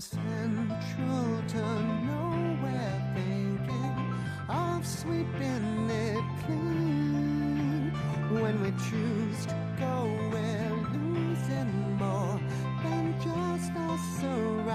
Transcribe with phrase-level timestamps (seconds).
[0.00, 1.62] central to
[2.06, 4.14] nowhere, thinking
[4.48, 7.92] of sweeping it clean.
[8.30, 12.40] When we choose to go, we're losing more
[12.82, 14.69] than just our surroundings.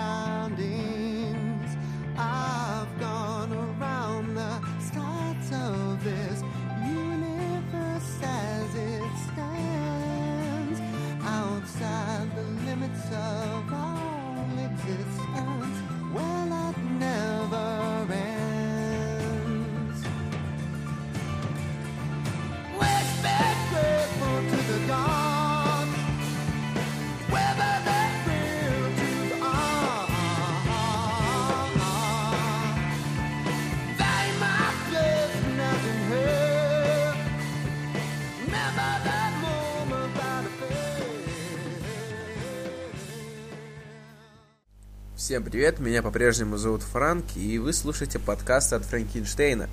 [45.25, 49.69] Всем привет, меня по-прежнему зовут Франк, и вы слушаете подкаст от Франкенштейна.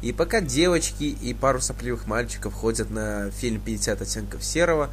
[0.00, 4.90] И пока девочки и пару сопливых мальчиков ходят на фильм «50 оттенков серого»,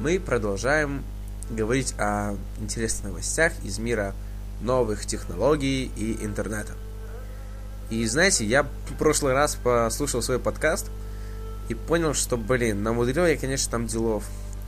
[0.00, 1.02] мы продолжаем
[1.48, 4.14] говорить о интересных новостях из мира
[4.60, 6.72] новых технологий и интернета.
[7.88, 10.90] И знаете, я в прошлый раз послушал свой подкаст
[11.68, 14.24] и понял, что, блин, намудрил я, конечно, там делов.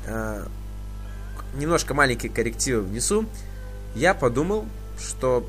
[0.06, 0.47] А,
[1.55, 3.27] немножко маленькие коррективы внесу.
[3.95, 4.67] Я подумал,
[4.98, 5.48] что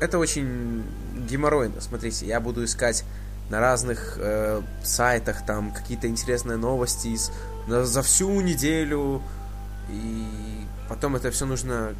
[0.00, 0.84] это очень
[1.28, 1.80] геморройно.
[1.80, 3.04] Смотрите, я буду искать
[3.50, 7.30] на разных э, сайтах там какие-то интересные новости из,
[7.66, 9.22] на- за всю неделю.
[9.90, 10.26] И
[10.88, 11.94] потом это все нужно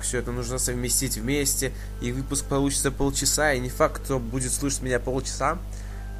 [0.00, 4.80] все это нужно совместить вместе, и выпуск получится полчаса, и не факт, кто будет слушать
[4.80, 5.58] меня полчаса.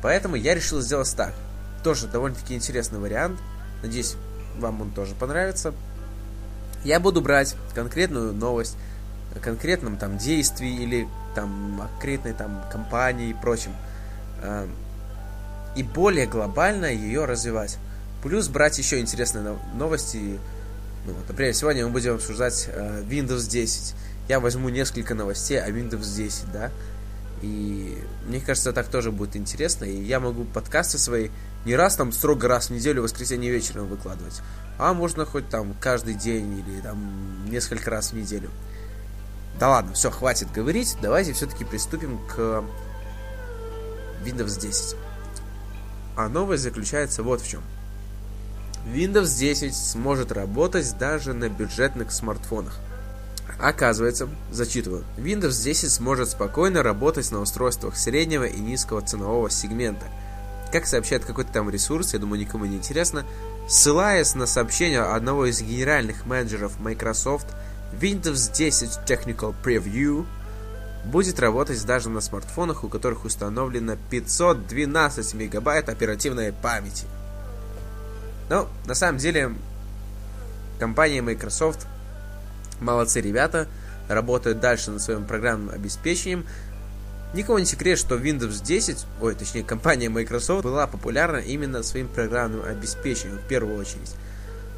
[0.02, 1.34] Поэтому я решил сделать так.
[1.82, 3.40] Тоже довольно-таки интересный вариант.
[3.82, 4.16] Надеюсь,
[4.58, 5.72] вам он тоже понравится.
[6.84, 8.76] Я буду брать конкретную новость
[9.34, 13.72] о конкретном там действии или там конкретной там компании и прочем.
[14.42, 14.66] э,
[15.76, 17.78] И более глобально ее развивать.
[18.22, 20.38] Плюс брать еще интересные нов- новости.
[21.06, 23.94] Ну, вот, например, сегодня мы будем обсуждать э, Windows 10.
[24.28, 26.70] Я возьму несколько новостей о Windows 10, да.
[27.42, 29.84] И мне кажется, так тоже будет интересно.
[29.84, 31.30] И я могу подкасты свои
[31.64, 34.40] не раз там строго раз в неделю, в воскресенье вечером выкладывать.
[34.78, 38.50] А можно хоть там каждый день или там несколько раз в неделю.
[39.58, 40.96] Да ладно, все, хватит говорить.
[41.02, 42.64] Давайте все-таки приступим к
[44.24, 44.96] Windows 10.
[46.16, 47.62] А новость заключается вот в чем.
[48.86, 52.80] Windows 10 сможет работать даже на бюджетных смартфонах.
[53.60, 60.06] Оказывается, зачитываю, Windows 10 сможет спокойно работать на устройствах среднего и низкого ценового сегмента.
[60.72, 63.26] Как сообщает какой-то там ресурс, я думаю, никому не интересно,
[63.68, 67.48] ссылаясь на сообщение одного из генеральных менеджеров Microsoft,
[68.00, 70.26] Windows 10 Technical Preview
[71.04, 77.04] будет работать даже на смартфонах, у которых установлено 512 мегабайт оперативной памяти.
[78.48, 79.54] Ну, на самом деле,
[80.78, 81.86] компания Microsoft
[82.80, 83.68] молодцы ребята,
[84.08, 86.46] работают дальше над своим программным обеспечением.
[87.32, 92.64] Никого не секрет, что Windows 10, ой, точнее, компания Microsoft была популярна именно своим программным
[92.64, 94.14] обеспечением в первую очередь.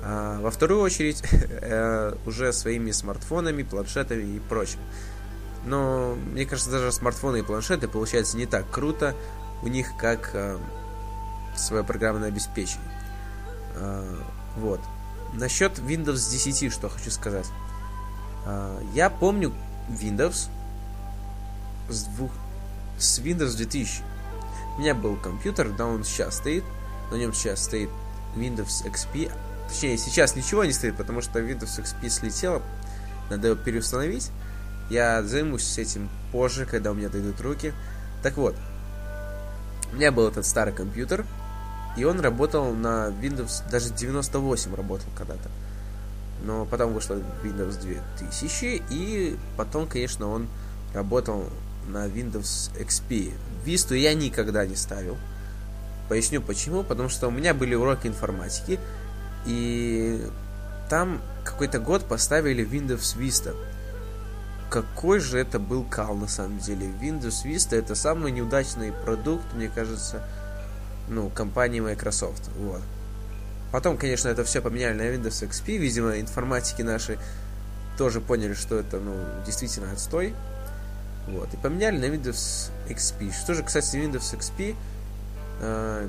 [0.02, 4.80] А во вторую очередь э, уже своими смартфонами, планшетами и прочим.
[5.64, 9.14] Но мне кажется, даже смартфоны и планшеты получается не так круто
[9.62, 10.58] у них, как э,
[11.56, 12.90] свое программное обеспечение.
[13.76, 14.04] А,
[14.56, 14.80] вот.
[15.34, 17.46] Насчет Windows 10, что хочу сказать.
[18.46, 19.52] А, Я помню
[19.88, 20.48] Windows
[21.88, 22.30] с, двух,
[22.98, 24.02] с Windows 2000.
[24.76, 26.64] У меня был компьютер, да он сейчас стоит.
[27.10, 27.90] На нем сейчас стоит
[28.36, 29.30] Windows XP.
[29.68, 32.62] Точнее, сейчас ничего не стоит, потому что Windows XP слетело.
[33.30, 34.30] Надо его переустановить.
[34.90, 37.72] Я займусь этим позже, когда у меня дойдут руки.
[38.22, 38.54] Так вот,
[39.92, 41.26] у меня был этот старый компьютер,
[41.96, 45.50] и он работал на Windows, даже 98 работал когда-то.
[46.44, 47.14] Но потом вышла
[47.44, 50.48] Windows 2000, и потом, конечно, он
[50.92, 51.44] работал
[51.86, 53.32] на Windows XP.
[53.64, 55.16] Vista я никогда не ставил.
[56.08, 56.82] Поясню почему.
[56.82, 58.78] Потому что у меня были уроки информатики,
[59.46, 60.24] и
[60.88, 63.54] там какой-то год поставили Windows Vista.
[64.70, 66.86] Какой же это был кал на самом деле.
[67.00, 70.26] Windows Vista это самый неудачный продукт, мне кажется,
[71.08, 72.48] ну, компании Microsoft.
[72.56, 72.80] Вот.
[73.72, 75.78] Потом, конечно, это все поменяли на Windows XP.
[75.78, 77.18] Видимо, информатики наши
[77.96, 79.14] тоже поняли, что это, ну,
[79.46, 80.34] действительно отстой.
[81.26, 81.52] Вот.
[81.54, 83.32] И поменяли на Windows XP.
[83.32, 84.76] Что же, кстати, Windows XP,
[85.62, 86.08] э,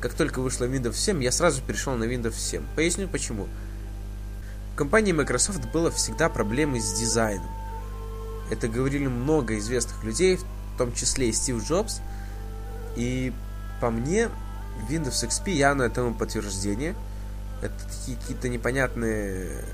[0.00, 2.64] как только вышла Windows 7, я сразу перешел на Windows 7.
[2.74, 3.48] Поясню почему.
[4.72, 7.50] В компании Microsoft было всегда проблемы с дизайном.
[8.50, 12.00] Это говорили много известных людей, в том числе и Стив Джобс.
[12.96, 13.32] И
[13.80, 14.30] по мне,
[14.88, 16.94] Windows XP явно этому подтверждение.
[17.62, 19.64] Это такие какие-то непонятные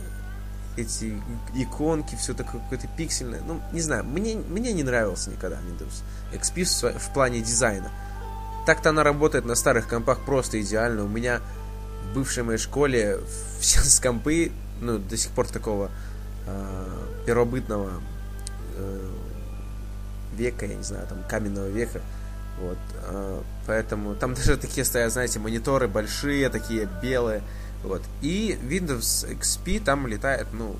[0.77, 1.21] эти
[1.55, 3.41] иконки, все такое какое-то пиксельное.
[3.47, 6.03] Ну, не знаю, мне, мне не нравился никогда Windows
[6.33, 7.91] XP в, в плане дизайна.
[8.67, 11.05] Так-то она работает на старых компах просто идеально.
[11.05, 11.41] У меня
[12.11, 13.21] в бывшей моей школе
[13.61, 15.91] все с компы, ну, до сих пор такого
[16.47, 18.01] э, первобытного
[18.77, 19.11] э,
[20.37, 22.01] века, я не знаю, там, каменного века,
[22.61, 27.43] вот, э, поэтому там даже такие стоят, знаете, мониторы большие, такие белые,
[27.83, 28.03] вот.
[28.23, 30.77] И Windows XP там летает, ну,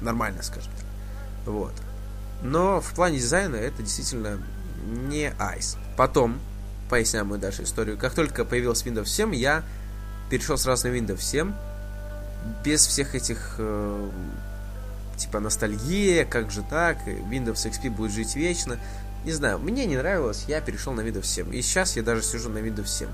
[0.00, 0.86] нормально, скажем так.
[1.46, 1.72] Вот.
[2.42, 4.38] Но в плане дизайна это действительно
[4.86, 5.76] не ICE.
[5.96, 6.38] Потом,
[6.88, 9.62] поясняем мы дальше историю, как только появился Windows 7, я
[10.30, 11.52] перешел сразу на Windows 7,
[12.64, 14.10] без всех этих э,
[15.16, 18.78] типа ностальгия, как же так, Windows XP будет жить вечно.
[19.26, 21.54] Не знаю, мне не нравилось, я перешел на Windows 7.
[21.54, 23.08] И сейчас я даже сижу на Windows 7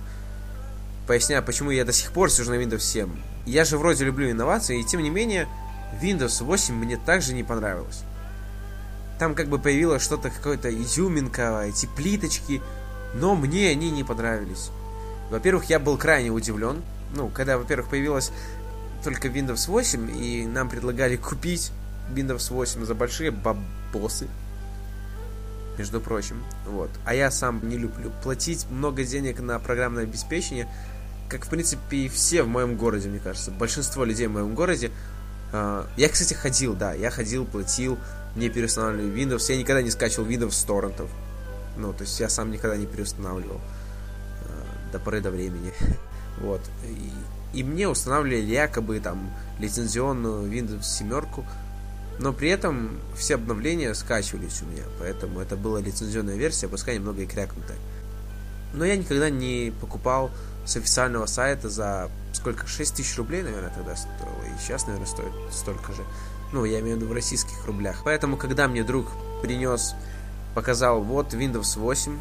[1.06, 3.11] поясняю, почему я до сих пор сижу на Windows 7.
[3.44, 5.49] Я же вроде люблю инновации, и тем не менее,
[6.00, 8.03] Windows 8 мне также не понравилось.
[9.19, 12.62] Там как бы появилось что-то, какое-то изюминка, эти плиточки,
[13.14, 14.70] но мне они не понравились.
[15.31, 16.82] Во-первых, я был крайне удивлен.
[17.14, 18.32] Ну, когда, во-первых, появилась
[19.05, 21.73] только Windows 8, и нам предлагали купить
[22.14, 24.29] Windows 8 за большие бабосы,
[25.78, 26.42] между прочим.
[26.66, 26.90] Вот.
[27.04, 30.69] А я сам не люблю платить много денег на программное обеспечение,
[31.28, 33.50] как, в принципе, и все в моем городе, мне кажется.
[33.50, 34.90] Большинство людей в моем городе.
[35.52, 37.98] Э, я, кстати, ходил, да, я ходил, платил,
[38.36, 39.50] мне переустанавливали Windows.
[39.50, 41.10] Я никогда не скачивал Windows с торрентов.
[41.76, 45.72] Ну, то есть я сам никогда не переустанавливал э, до поры до времени.
[46.40, 46.60] вот.
[46.84, 51.46] И, и мне устанавливали якобы там лицензионную Windows семерку,
[52.19, 57.23] но при этом все обновления скачивались у меня, поэтому это была лицензионная версия, пускай немного
[57.23, 57.79] и крякнутая.
[58.75, 60.31] Но я никогда не покупал
[60.64, 62.67] с официального сайта за сколько?
[62.67, 64.43] 6 тысяч рублей, наверное, тогда стоило.
[64.44, 66.03] И сейчас, наверное, стоит столько же.
[66.53, 68.03] Ну, я имею в виду в российских рублях.
[68.05, 69.06] Поэтому, когда мне друг
[69.43, 69.94] принес,
[70.55, 72.19] показал, вот Windows 8,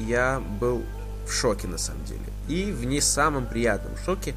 [0.00, 0.82] я был
[1.26, 2.24] в шоке, на самом деле.
[2.48, 4.34] И в не самом приятном шоке,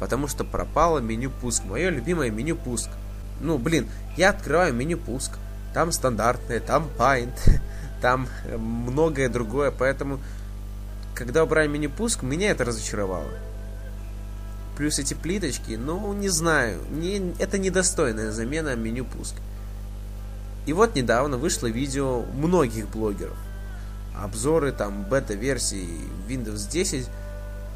[0.00, 1.64] потому что пропало меню пуск.
[1.64, 2.90] Мое любимое меню пуск.
[3.40, 5.32] Ну, блин, я открываю меню пуск.
[5.72, 7.38] Там стандартное, там Paint,
[8.00, 10.20] там многое другое, поэтому
[11.14, 13.30] когда убрали меню пуск, меня это разочаровало.
[14.76, 19.34] Плюс эти плиточки, ну, не знаю, не, это недостойная замена меню пуск.
[20.66, 23.36] И вот недавно вышло видео многих блогеров.
[24.16, 25.88] Обзоры там бета-версии
[26.28, 27.08] Windows 10.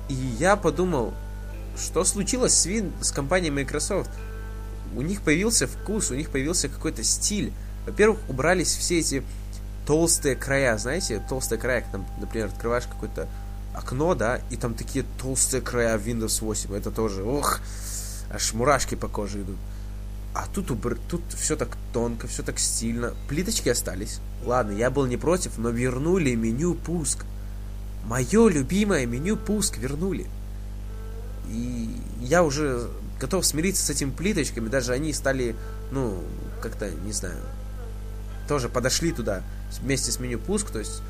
[0.08, 1.14] И я подумал,
[1.76, 2.92] что случилось с, Win...
[3.00, 4.10] с компанией Microsoft?
[4.96, 7.52] У них появился вкус, у них появился какой-то стиль.
[7.86, 9.22] Во-первых, убрались все эти
[9.86, 13.28] толстые края, знаете, толстые края, там, например, открываешь какое-то
[13.74, 17.60] окно, да, и там такие толстые края Windows 8, это тоже, ох,
[18.30, 19.56] аж мурашки по коже идут.
[20.34, 20.98] А тут, убр...
[21.08, 23.14] тут все так тонко, все так стильно.
[23.28, 24.20] Плиточки остались.
[24.44, 27.24] Ладно, я был не против, но вернули меню пуск.
[28.04, 30.26] Мое любимое меню пуск вернули.
[31.48, 31.90] И
[32.20, 32.88] я уже
[33.18, 34.68] готов смириться с этими плиточками.
[34.68, 35.56] Даже они стали,
[35.90, 36.22] ну,
[36.62, 37.40] как-то, не знаю,
[38.48, 39.42] тоже подошли туда
[39.80, 41.02] вместе с меню пуск, то есть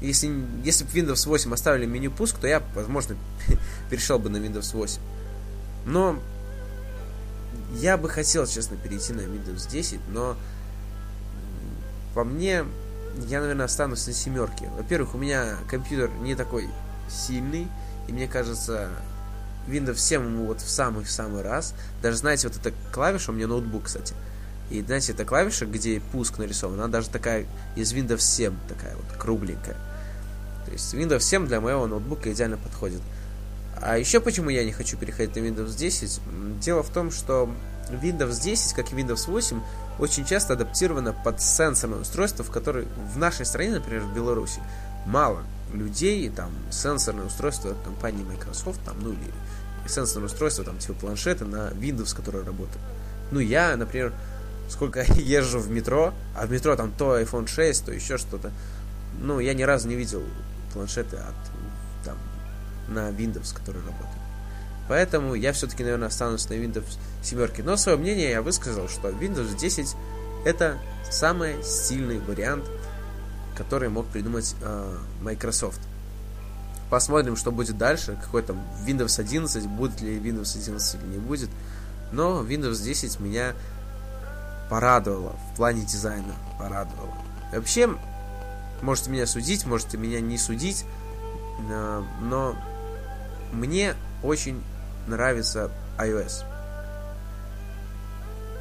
[0.00, 0.32] если,
[0.64, 3.16] если бы Windows 8 оставили меню пуск, то я, возможно,
[3.90, 5.00] перешел бы на Windows 8.
[5.86, 6.18] Но
[7.74, 10.36] я бы хотел, честно, перейти на Windows 10, но
[12.14, 12.64] по мне,
[13.26, 14.70] я, наверное, останусь на семерке.
[14.76, 16.68] Во-первых, у меня компьютер не такой
[17.08, 17.68] сильный,
[18.06, 18.90] и мне кажется,
[19.68, 21.74] Windows 7 ему вот в самый-самый раз.
[22.02, 24.14] Даже, знаете, вот эта клавиша, у меня ноутбук, кстати,
[24.70, 27.46] и, знаете, эта клавиша, где пуск нарисован, она даже такая
[27.76, 29.76] из Windows 7, такая вот кругленькая.
[30.66, 33.00] То есть Windows 7 для моего ноутбука идеально подходит.
[33.80, 36.20] А еще почему я не хочу переходить на Windows 10?
[36.60, 37.50] Дело в том, что
[37.90, 39.60] Windows 10, как и Windows 8,
[39.98, 44.60] очень часто адаптировано под сенсорное устройство, в которой в нашей стране, например, в Беларуси,
[45.06, 49.32] мало людей, там, сенсорное устройство компании Microsoft, там, ну, или
[49.88, 52.80] сенсорное устройство, там, типа планшета на Windows, который работает.
[53.30, 54.12] Ну, я, например,
[54.68, 58.50] сколько езжу в метро, а в метро там то iPhone 6, то еще что-то.
[59.20, 60.22] Ну, я ни разу не видел
[60.72, 61.34] планшеты от
[62.04, 62.16] там
[62.88, 64.18] на Windows, который работает.
[64.88, 66.86] Поэтому я все-таки, наверное, останусь на Windows
[67.22, 67.62] 7.
[67.64, 69.94] Но свое мнение я высказал, что Windows 10
[70.44, 70.78] это
[71.10, 72.64] самый стильный вариант,
[73.56, 75.80] который мог придумать э, Microsoft.
[76.90, 81.50] Посмотрим, что будет дальше, какой там Windows 11, будет ли Windows 11 или не будет.
[82.12, 83.54] Но Windows 10 меня
[84.70, 87.14] порадовало в плане дизайна, порадовало.
[87.52, 87.90] Вообще,
[88.80, 90.84] можете меня судить, можете меня не судить,
[91.70, 92.56] э, но
[93.52, 94.62] мне очень
[95.06, 96.44] нравится iOS.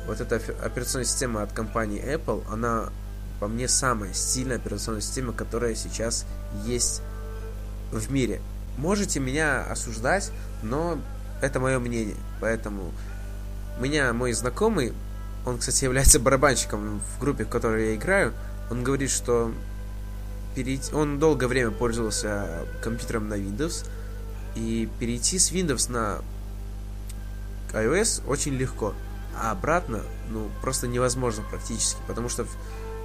[0.05, 2.89] Вот эта операционная система от компании Apple, она
[3.39, 6.25] по мне самая стильная операционная система, которая сейчас
[6.65, 7.01] есть
[7.91, 8.41] в мире.
[8.77, 11.00] Можете меня осуждать, но
[11.41, 12.15] это мое мнение.
[12.39, 12.91] Поэтому
[13.79, 14.94] меня мой знакомый,
[15.46, 18.34] он, кстати, является барабанщиком в группе, в которой я играю,
[18.70, 19.51] он говорит, что
[20.56, 20.94] перейти...
[20.94, 23.86] он долгое время пользовался компьютером на Windows,
[24.56, 26.20] и перейти с Windows на
[27.72, 28.94] iOS очень легко.
[29.39, 32.48] А обратно, ну, просто невозможно практически, потому что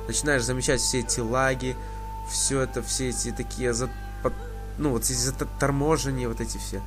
[0.09, 1.77] начинаешь замечать все эти лаги,
[2.31, 3.75] все это, все эти такие,
[4.79, 6.83] ну, вот эти заторможения, вот эти все.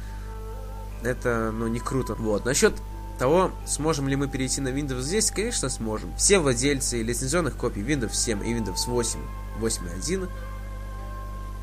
[1.04, 2.16] Это, ну, не круто.
[2.16, 2.46] Вот.
[2.46, 2.74] Насчет
[3.20, 6.16] того, сможем ли мы перейти на Windows 10, конечно, сможем.
[6.18, 9.20] Все владельцы лицензионных копий Windows 7 и Windows 8,
[9.60, 10.30] 8.1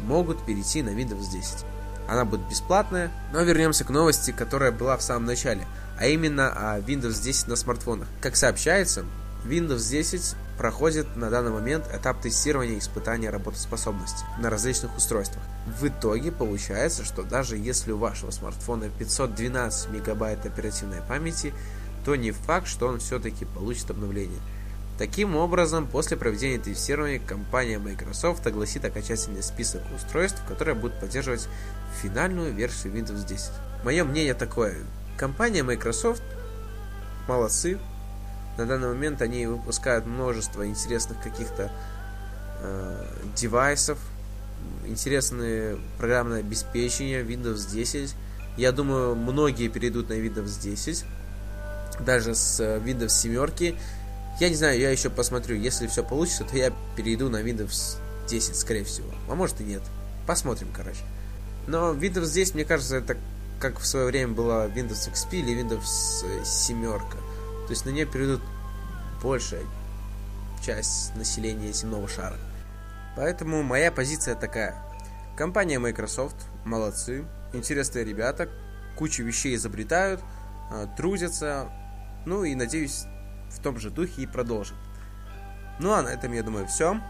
[0.04, 1.64] могут перейти на Windows 10.
[2.08, 5.66] Она будет бесплатная, но вернемся к новости, которая была в самом начале–
[6.02, 8.08] а именно о Windows 10 на смартфонах.
[8.20, 9.04] Как сообщается,
[9.44, 15.44] Windows 10 проходит на данный момент этап тестирования и испытания работоспособности на различных устройствах.
[15.66, 21.54] В итоге получается, что даже если у вашего смартфона 512 мегабайт оперативной памяти,
[22.04, 24.40] то не факт, что он все-таки получит обновление.
[24.98, 31.48] Таким образом, после проведения тестирования компания Microsoft огласит окончательный список устройств, которые будут поддерживать
[32.02, 33.50] финальную версию Windows 10.
[33.84, 34.76] Мое мнение такое,
[35.16, 36.22] Компания Microsoft
[37.28, 37.78] молодцы.
[38.58, 41.70] На данный момент они выпускают множество интересных каких-то
[42.60, 43.98] э, девайсов,
[44.86, 48.14] интересные программное обеспечение Windows 10.
[48.56, 51.04] Я думаю, многие перейдут на Windows 10,
[52.00, 53.76] даже с э, Windows 7.
[54.40, 55.56] Я не знаю, я еще посмотрю.
[55.56, 57.98] Если все получится, то я перейду на Windows
[58.28, 59.08] 10, скорее всего.
[59.28, 59.82] А может и нет.
[60.26, 61.00] Посмотрим, короче.
[61.66, 63.16] Но Windows 10, мне кажется, это
[63.60, 66.82] как в свое время была Windows XP или Windows 7.
[66.82, 68.42] То есть на нее перейдут
[69.22, 69.62] большая
[70.64, 72.36] часть населения земного шара.
[73.16, 74.74] Поэтому моя позиция такая.
[75.36, 78.48] Компания Microsoft молодцы, интересные ребята,
[78.96, 80.22] кучу вещей изобретают,
[80.70, 81.70] а, трудятся,
[82.26, 83.04] ну и надеюсь
[83.50, 84.76] в том же духе и продолжат.
[85.78, 87.00] Ну а на этом я думаю все.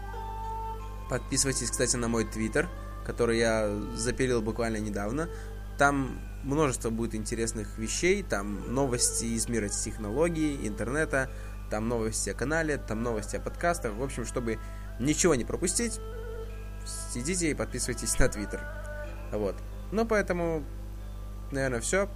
[1.09, 2.69] Подписывайтесь, кстати, на мой твиттер,
[3.05, 5.29] который я запилил буквально недавно.
[5.77, 11.29] Там множество будет интересных вещей, там новости из мира технологий, интернета,
[11.69, 13.93] там новости о канале, там новости о подкастах.
[13.93, 14.59] В общем, чтобы
[14.99, 15.99] ничего не пропустить,
[17.13, 18.61] сидите и подписывайтесь на Твиттер.
[19.31, 19.55] Вот.
[19.91, 20.63] Ну, поэтому,
[21.51, 22.09] наверное, все.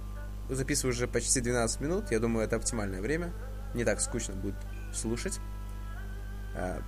[0.48, 2.10] Записываю уже почти 12 минут.
[2.10, 3.32] Я думаю, это оптимальное время.
[3.74, 4.56] Не так скучно будет
[4.94, 5.38] слушать.
[6.56, 6.80] А,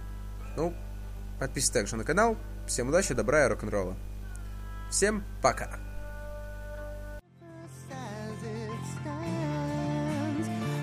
[0.57, 0.75] ну,
[1.39, 2.37] подписывайтесь также на канал.
[2.67, 3.97] Всем удачи, добра и рок-н-ролла.
[4.91, 5.79] Всем пока!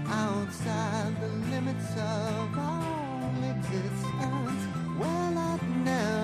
[0.09, 4.66] outside the limits of all existence.
[4.97, 6.16] Well, I've never.